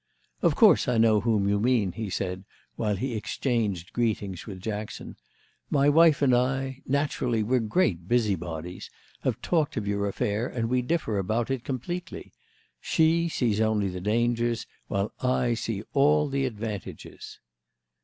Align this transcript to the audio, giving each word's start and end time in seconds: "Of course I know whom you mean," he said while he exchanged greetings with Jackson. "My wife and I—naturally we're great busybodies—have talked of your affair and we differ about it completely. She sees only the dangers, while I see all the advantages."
"Of 0.41 0.55
course 0.55 0.87
I 0.87 0.97
know 0.97 1.19
whom 1.21 1.47
you 1.47 1.59
mean," 1.59 1.91
he 1.91 2.09
said 2.09 2.43
while 2.75 2.95
he 2.95 3.13
exchanged 3.15 3.93
greetings 3.93 4.47
with 4.47 4.59
Jackson. 4.59 5.15
"My 5.69 5.89
wife 5.89 6.23
and 6.23 6.35
I—naturally 6.35 7.43
we're 7.43 7.59
great 7.59 8.07
busybodies—have 8.07 9.39
talked 9.43 9.77
of 9.77 9.87
your 9.87 10.07
affair 10.07 10.47
and 10.47 10.69
we 10.69 10.81
differ 10.81 11.19
about 11.19 11.51
it 11.51 11.63
completely. 11.63 12.33
She 12.79 13.29
sees 13.29 13.61
only 13.61 13.89
the 13.89 14.01
dangers, 14.01 14.65
while 14.87 15.11
I 15.21 15.53
see 15.53 15.83
all 15.93 16.27
the 16.29 16.47
advantages." 16.47 17.37